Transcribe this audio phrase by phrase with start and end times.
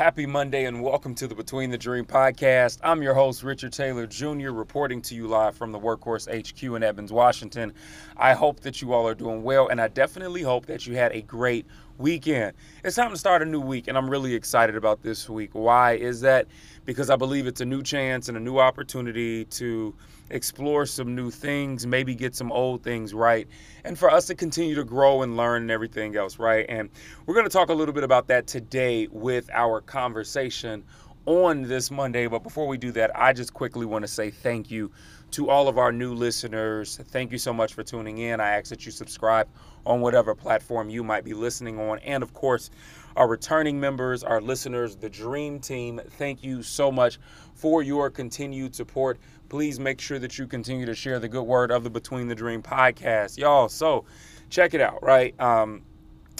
[0.00, 2.78] Happy Monday and welcome to the Between the Dream podcast.
[2.82, 6.82] I'm your host, Richard Taylor Jr., reporting to you live from the Workhorse HQ in
[6.82, 7.74] Evans, Washington.
[8.16, 11.12] I hope that you all are doing well, and I definitely hope that you had
[11.12, 11.66] a great
[12.00, 12.54] weekend.
[12.82, 15.50] It's time to start a new week, and I'm really excited about this week.
[15.52, 16.46] Why is that?
[16.86, 19.94] Because I believe it's a new chance and a new opportunity to
[20.30, 23.46] explore some new things, maybe get some old things right,
[23.84, 26.64] and for us to continue to grow and learn and everything else, right?
[26.68, 26.88] And
[27.26, 30.84] we're going to talk a little bit about that today with our conversation
[31.26, 32.26] on this Monday.
[32.26, 34.90] But before we do that, I just quickly want to say thank you
[35.32, 36.98] to all of our new listeners.
[37.08, 38.40] Thank you so much for tuning in.
[38.40, 39.48] I ask that you subscribe
[39.86, 41.98] on whatever platform you might be listening on.
[42.00, 42.70] And of course,
[43.16, 47.18] our returning members, our listeners, the Dream Team, thank you so much
[47.54, 49.18] for your continued support.
[49.48, 52.34] Please make sure that you continue to share the good word of the Between the
[52.34, 53.36] Dream podcast.
[53.36, 54.04] Y'all, so
[54.48, 55.38] check it out, right?
[55.40, 55.82] Um,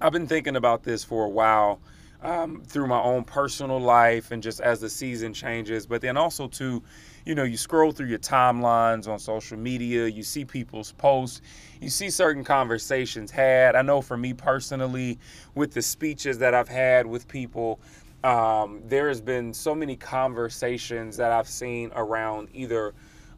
[0.00, 1.80] I've been thinking about this for a while
[2.22, 6.48] um, through my own personal life and just as the season changes, but then also
[6.48, 6.82] to,
[7.24, 11.40] you know, you scroll through your timelines on social media, you see people's posts,
[11.80, 13.76] you see certain conversations had.
[13.76, 15.18] I know for me personally,
[15.54, 17.78] with the speeches that I've had with people,
[18.24, 22.94] um, there has been so many conversations that I've seen around either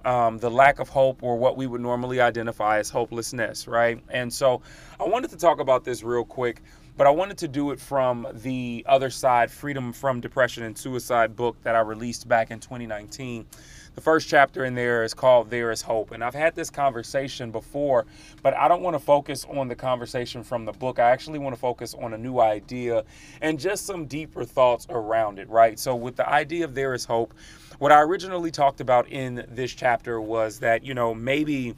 [0.06, 4.02] um, the lack of hope or what we would normally identify as hopelessness, right?
[4.08, 4.62] And so
[4.98, 6.62] I wanted to talk about this real quick
[7.00, 11.34] but I wanted to do it from the other side, Freedom from Depression and Suicide
[11.34, 13.46] book that I released back in 2019.
[13.94, 16.10] The first chapter in there is called There is Hope.
[16.10, 18.04] And I've had this conversation before,
[18.42, 20.98] but I don't want to focus on the conversation from the book.
[20.98, 23.04] I actually want to focus on a new idea
[23.40, 25.78] and just some deeper thoughts around it, right?
[25.78, 27.32] So, with the idea of There is Hope,
[27.78, 31.76] what I originally talked about in this chapter was that, you know, maybe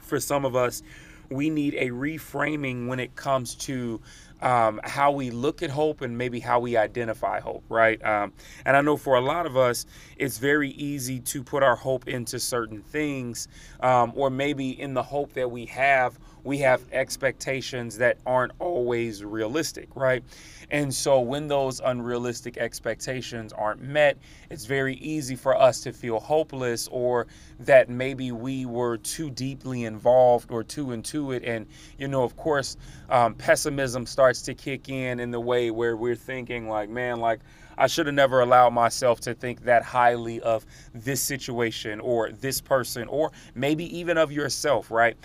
[0.00, 0.82] for some of us,
[1.30, 4.00] we need a reframing when it comes to
[4.42, 8.02] um, how we look at hope and maybe how we identify hope, right?
[8.04, 8.32] Um,
[8.64, 9.86] and I know for a lot of us,
[10.16, 13.48] it's very easy to put our hope into certain things,
[13.80, 19.24] um, or maybe in the hope that we have, we have expectations that aren't always
[19.24, 20.22] realistic, right?
[20.70, 24.18] And so when those unrealistic expectations aren't met,
[24.50, 27.26] it's very easy for us to feel hopeless or
[27.60, 31.44] that maybe we were too deeply involved or too into it.
[31.44, 31.66] And,
[31.98, 32.76] you know, of course,
[33.10, 37.40] um, pessimism starts to kick in in the way where we're thinking, like, man, like,
[37.78, 40.64] I should have never allowed myself to think that highly of
[40.94, 45.16] this situation or this person or maybe even of yourself, right?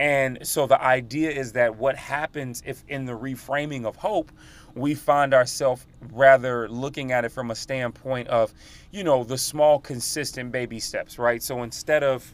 [0.00, 4.32] And so the idea is that what happens if in the reframing of hope,
[4.74, 8.54] we find ourselves rather looking at it from a standpoint of,
[8.92, 11.42] you know, the small, consistent baby steps, right?
[11.42, 12.32] So instead of,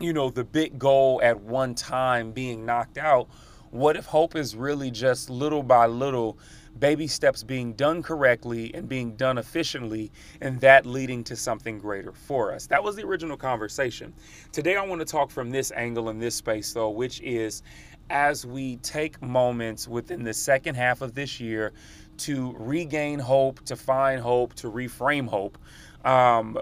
[0.00, 3.28] you know, the big goal at one time being knocked out,
[3.70, 6.38] what if hope is really just little by little
[6.78, 10.10] baby steps being done correctly and being done efficiently,
[10.40, 12.66] and that leading to something greater for us?
[12.66, 14.12] That was the original conversation.
[14.52, 17.62] Today, I want to talk from this angle in this space, though, which is
[18.10, 21.72] as we take moments within the second half of this year
[22.18, 25.56] to regain hope, to find hope, to reframe hope.
[26.04, 26.58] Um,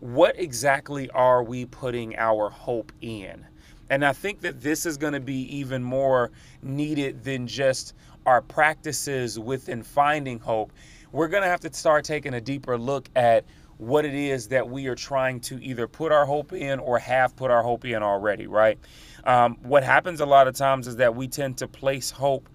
[0.00, 3.44] what exactly are we putting our hope in?
[3.90, 6.30] And I think that this is going to be even more
[6.62, 7.94] needed than just
[8.26, 10.72] our practices within finding hope.
[11.12, 13.44] We're going to have to start taking a deeper look at
[13.78, 17.36] what it is that we are trying to either put our hope in or have
[17.36, 18.78] put our hope in already, right?
[19.24, 22.48] Um, what happens a lot of times is that we tend to place hope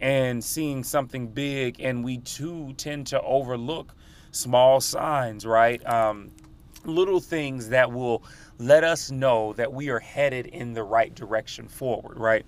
[0.00, 3.94] and seeing something big, and we too tend to overlook
[4.30, 5.84] small signs, right?
[5.88, 6.30] Um,
[6.86, 8.22] little things that will
[8.58, 12.46] let us know that we are headed in the right direction forward, right?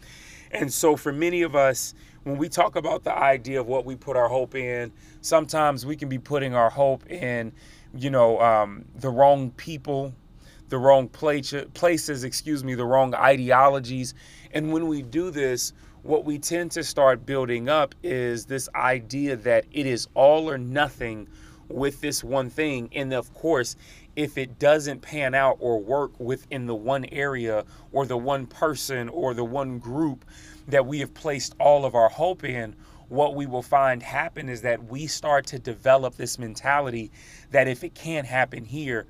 [0.50, 1.94] And so, for many of us,
[2.24, 5.96] when we talk about the idea of what we put our hope in, sometimes we
[5.96, 7.52] can be putting our hope in,
[7.94, 10.14] you know, um, the wrong people,
[10.68, 14.14] the wrong place, places, excuse me, the wrong ideologies.
[14.52, 19.36] And when we do this, what we tend to start building up is this idea
[19.36, 21.28] that it is all or nothing
[21.68, 22.88] with this one thing.
[22.94, 23.76] And of course,
[24.18, 29.08] if it doesn't pan out or work within the one area or the one person
[29.10, 30.24] or the one group
[30.66, 32.74] that we have placed all of our hope in,
[33.08, 37.12] what we will find happen is that we start to develop this mentality
[37.52, 39.06] that if it can't happen here,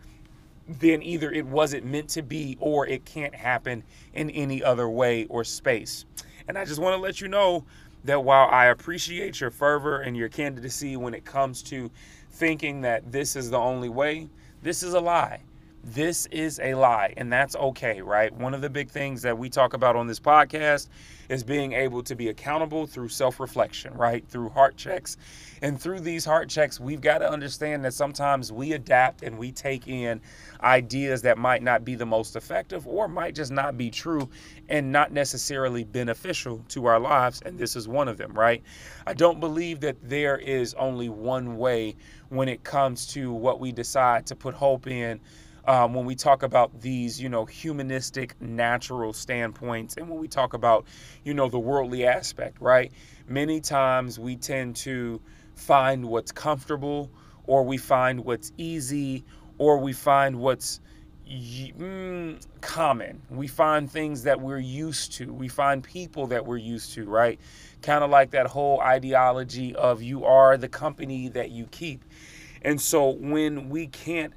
[0.68, 3.82] then either it wasn't meant to be or it can't happen
[4.12, 6.04] in any other way or space.
[6.48, 7.64] And I just want to let you know
[8.04, 11.90] that while I appreciate your fervor and your candidacy when it comes to
[12.30, 14.28] thinking that this is the only way,
[14.62, 15.40] this is a lie.
[15.84, 18.32] This is a lie, and that's okay, right?
[18.32, 20.88] One of the big things that we talk about on this podcast
[21.28, 24.26] is being able to be accountable through self reflection, right?
[24.28, 25.16] Through heart checks.
[25.62, 29.52] And through these heart checks, we've got to understand that sometimes we adapt and we
[29.52, 30.20] take in
[30.62, 34.28] ideas that might not be the most effective or might just not be true
[34.68, 37.40] and not necessarily beneficial to our lives.
[37.44, 38.62] And this is one of them, right?
[39.06, 41.96] I don't believe that there is only one way
[42.30, 45.20] when it comes to what we decide to put hope in
[45.68, 50.54] um, when we talk about these, you know, humanistic, natural standpoints, and when we talk
[50.54, 50.86] about,
[51.24, 52.90] you know, the worldly aspect, right?
[53.28, 55.20] Many times we tend to
[55.56, 57.10] find what's comfortable,
[57.46, 59.24] or we find what's easy,
[59.58, 60.80] or we find what's
[61.28, 63.20] mm, common.
[63.28, 65.30] We find things that we're used to.
[65.30, 67.38] We find people that we're used to, right?
[67.82, 72.06] Kind of like that whole ideology of you are the company that you keep.
[72.62, 74.32] And so when we can't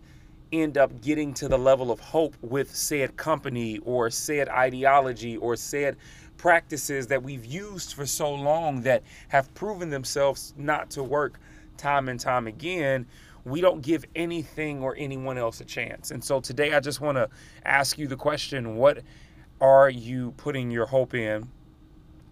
[0.51, 5.56] end up getting to the level of hope with said company or said ideology or
[5.56, 5.98] said
[6.38, 11.39] practices that we've used for so long that have proven themselves not to work
[11.77, 13.06] time and time again,
[13.45, 16.12] we don't give anything or anyone else a chance.
[16.12, 17.30] And so today I just want to
[17.65, 19.01] ask you the question what
[19.59, 21.48] are you putting your hope in?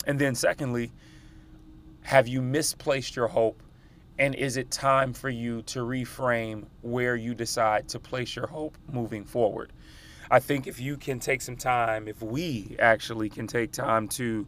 [0.06, 0.92] And then, secondly,
[2.02, 3.62] have you misplaced your hope
[4.20, 8.78] and is it time for you to reframe where you decide to place your hope
[8.92, 9.72] moving forward?
[10.30, 14.46] I think if you can take some time, if we actually can take time to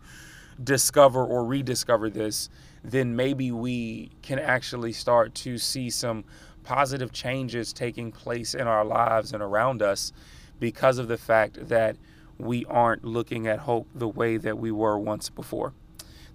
[0.61, 2.49] discover or rediscover this,
[2.83, 6.25] then maybe we can actually start to see some
[6.63, 10.11] positive changes taking place in our lives and around us
[10.59, 11.95] because of the fact that
[12.37, 15.73] we aren't looking at hope the way that we were once before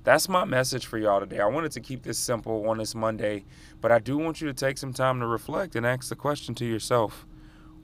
[0.06, 1.40] that's my message for y'all today.
[1.40, 3.44] I wanted to keep this simple on this Monday,
[3.80, 6.54] but I do want you to take some time to reflect and ask the question
[6.54, 7.26] to yourself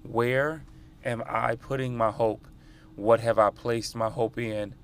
[0.05, 0.63] Where
[1.05, 2.47] am I putting my hope?
[2.95, 4.77] What have I placed my hope in?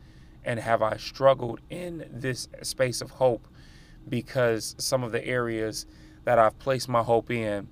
[0.44, 3.46] And have I struggled in this space of hope
[4.08, 5.86] because some of the areas
[6.24, 7.68] that I've placed my hope in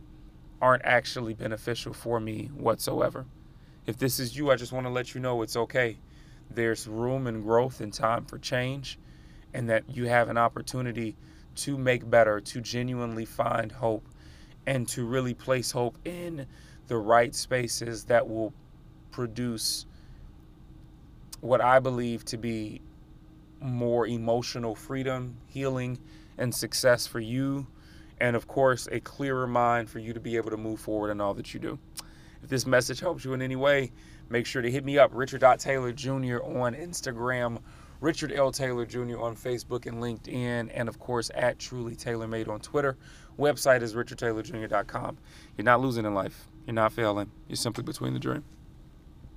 [0.62, 3.26] aren't actually beneficial for me whatsoever?
[3.84, 5.98] If this is you, I just want to let you know it's okay.
[6.48, 8.96] There's room and growth and time for change
[9.54, 11.16] and that you have an opportunity
[11.56, 14.08] to make better, to genuinely find hope,
[14.66, 16.46] and to really place hope in
[16.88, 18.52] the right spaces that will
[19.10, 19.86] produce
[21.40, 22.80] what I believe to be
[23.60, 25.98] more emotional freedom, healing,
[26.38, 27.66] and success for you.
[28.20, 31.20] And of course, a clearer mind for you to be able to move forward in
[31.20, 31.78] all that you do.
[32.42, 33.92] If this message helps you in any way,
[34.28, 36.38] make sure to hit me up, Richard Taylor Jr.
[36.42, 37.60] on Instagram
[38.00, 38.52] Richard L.
[38.52, 39.18] Taylor Jr.
[39.20, 42.96] on Facebook and LinkedIn, and of course at Truly Taylor Made on Twitter.
[43.38, 45.18] Website is richardtaylorjr.com.
[45.56, 46.46] You're not losing in life.
[46.66, 47.30] You're not failing.
[47.48, 48.44] You're simply between the dream.